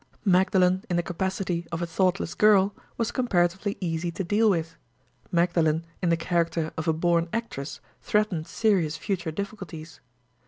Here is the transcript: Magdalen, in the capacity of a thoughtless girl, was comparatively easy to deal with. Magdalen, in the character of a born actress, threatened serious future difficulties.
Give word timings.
Magdalen, 0.25 0.83
in 0.89 0.95
the 0.97 1.03
capacity 1.03 1.67
of 1.71 1.79
a 1.79 1.85
thoughtless 1.85 2.33
girl, 2.33 2.73
was 2.97 3.11
comparatively 3.11 3.77
easy 3.79 4.09
to 4.13 4.23
deal 4.23 4.49
with. 4.49 4.75
Magdalen, 5.31 5.85
in 6.01 6.09
the 6.09 6.17
character 6.17 6.73
of 6.75 6.87
a 6.87 6.93
born 6.93 7.29
actress, 7.31 7.79
threatened 8.01 8.47
serious 8.47 8.97
future 8.97 9.29
difficulties. 9.29 9.99